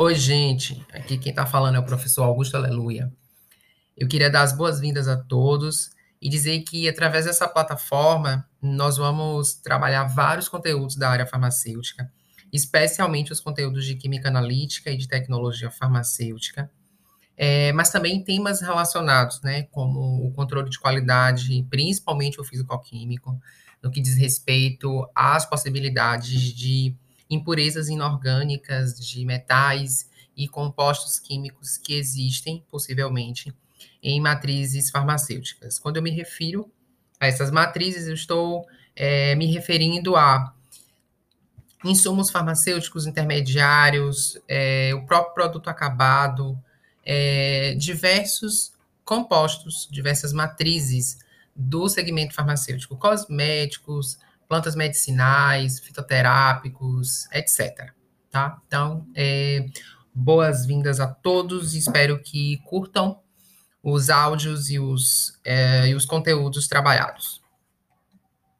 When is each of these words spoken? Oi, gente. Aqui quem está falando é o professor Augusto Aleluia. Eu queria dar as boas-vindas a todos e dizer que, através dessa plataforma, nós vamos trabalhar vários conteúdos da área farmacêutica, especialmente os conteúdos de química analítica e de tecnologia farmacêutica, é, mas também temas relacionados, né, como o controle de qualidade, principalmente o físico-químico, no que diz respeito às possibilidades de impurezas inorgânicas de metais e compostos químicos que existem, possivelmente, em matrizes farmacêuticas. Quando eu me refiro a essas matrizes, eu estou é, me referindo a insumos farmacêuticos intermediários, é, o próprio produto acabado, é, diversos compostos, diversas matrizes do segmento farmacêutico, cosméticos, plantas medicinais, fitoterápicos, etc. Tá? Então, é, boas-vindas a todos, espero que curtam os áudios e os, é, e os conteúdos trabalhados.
Oi, 0.00 0.14
gente. 0.14 0.86
Aqui 0.92 1.18
quem 1.18 1.30
está 1.30 1.44
falando 1.44 1.74
é 1.74 1.78
o 1.80 1.84
professor 1.84 2.22
Augusto 2.22 2.56
Aleluia. 2.56 3.12
Eu 3.96 4.06
queria 4.06 4.30
dar 4.30 4.42
as 4.42 4.52
boas-vindas 4.52 5.08
a 5.08 5.16
todos 5.16 5.90
e 6.22 6.28
dizer 6.28 6.60
que, 6.60 6.88
através 6.88 7.24
dessa 7.24 7.48
plataforma, 7.48 8.48
nós 8.62 8.96
vamos 8.96 9.54
trabalhar 9.54 10.04
vários 10.04 10.48
conteúdos 10.48 10.94
da 10.94 11.10
área 11.10 11.26
farmacêutica, 11.26 12.08
especialmente 12.52 13.32
os 13.32 13.40
conteúdos 13.40 13.84
de 13.84 13.96
química 13.96 14.28
analítica 14.28 14.88
e 14.88 14.96
de 14.96 15.08
tecnologia 15.08 15.68
farmacêutica, 15.68 16.70
é, 17.36 17.72
mas 17.72 17.90
também 17.90 18.22
temas 18.22 18.60
relacionados, 18.60 19.42
né, 19.42 19.64
como 19.64 20.24
o 20.24 20.30
controle 20.30 20.70
de 20.70 20.78
qualidade, 20.78 21.66
principalmente 21.68 22.40
o 22.40 22.44
físico-químico, 22.44 23.36
no 23.82 23.90
que 23.90 24.00
diz 24.00 24.16
respeito 24.16 25.10
às 25.12 25.44
possibilidades 25.44 26.54
de 26.54 26.96
impurezas 27.30 27.88
inorgânicas 27.88 28.98
de 28.98 29.24
metais 29.24 30.08
e 30.36 30.48
compostos 30.48 31.18
químicos 31.18 31.76
que 31.76 31.94
existem, 31.94 32.64
possivelmente, 32.70 33.52
em 34.02 34.20
matrizes 34.20 34.90
farmacêuticas. 34.90 35.78
Quando 35.78 35.96
eu 35.96 36.02
me 36.02 36.10
refiro 36.10 36.70
a 37.20 37.26
essas 37.26 37.50
matrizes, 37.50 38.06
eu 38.06 38.14
estou 38.14 38.66
é, 38.94 39.34
me 39.34 39.46
referindo 39.46 40.16
a 40.16 40.54
insumos 41.84 42.30
farmacêuticos 42.30 43.06
intermediários, 43.06 44.38
é, 44.48 44.92
o 44.94 45.04
próprio 45.06 45.34
produto 45.34 45.68
acabado, 45.68 46.58
é, 47.04 47.74
diversos 47.74 48.72
compostos, 49.04 49.88
diversas 49.90 50.32
matrizes 50.32 51.18
do 51.54 51.88
segmento 51.88 52.34
farmacêutico, 52.34 52.96
cosméticos, 52.96 54.18
plantas 54.48 54.74
medicinais, 54.74 55.78
fitoterápicos, 55.78 57.26
etc. 57.32 57.92
Tá? 58.30 58.60
Então, 58.66 59.06
é, 59.14 59.66
boas-vindas 60.14 61.00
a 61.00 61.06
todos, 61.06 61.74
espero 61.74 62.20
que 62.20 62.58
curtam 62.64 63.20
os 63.82 64.10
áudios 64.10 64.70
e 64.70 64.78
os, 64.78 65.38
é, 65.44 65.88
e 65.88 65.94
os 65.94 66.04
conteúdos 66.04 66.66
trabalhados. 66.66 67.42